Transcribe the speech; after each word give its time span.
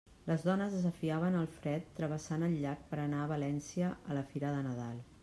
Les 0.27 0.43
dones 0.45 0.71
desafiaven 0.77 1.37
el 1.41 1.45
fred 1.57 1.85
travessant 1.99 2.45
el 2.47 2.55
llac 2.63 2.89
per 2.95 2.99
a 3.01 3.05
anar 3.11 3.21
a 3.27 3.31
València 3.33 3.93
a 4.13 4.19
la 4.21 4.25
fira 4.33 4.57
de 4.57 4.65
Nadal. 4.71 4.99